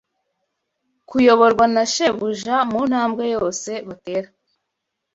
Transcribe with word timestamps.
kuyoborwa 1.09 1.65
na 1.73 1.83
Shebuja 1.93 2.55
mu 2.71 2.79
ntambwe 2.89 3.23
yose 3.35 3.71
batera. 3.87 4.29